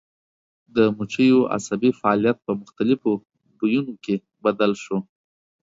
[0.75, 3.11] د مچیو عصبي فعالیت په مختلفو
[3.57, 4.97] بویونو کې بدل شو.